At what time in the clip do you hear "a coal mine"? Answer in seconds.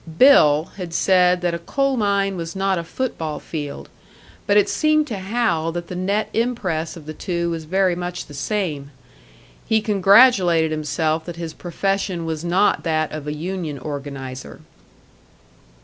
1.53-2.35